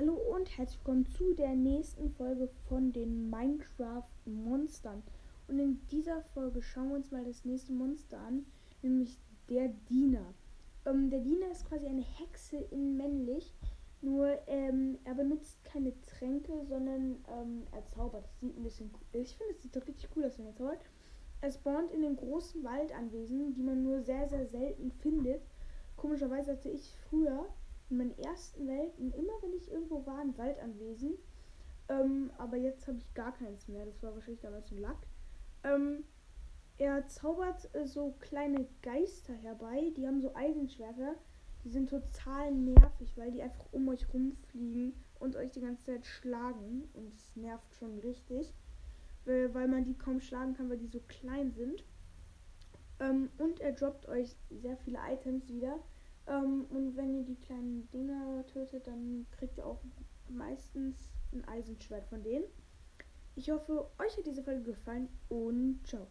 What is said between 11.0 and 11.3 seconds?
der